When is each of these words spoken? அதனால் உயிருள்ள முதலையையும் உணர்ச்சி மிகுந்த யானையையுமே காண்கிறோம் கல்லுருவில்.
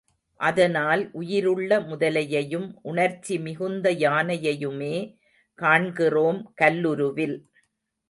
அதனால் 0.39 1.11
உயிருள்ள 1.11 1.77
முதலையையும் 1.81 2.67
உணர்ச்சி 2.83 3.37
மிகுந்த 3.39 3.93
யானையையுமே 3.99 4.95
காண்கிறோம் 5.59 6.41
கல்லுருவில். 6.61 7.37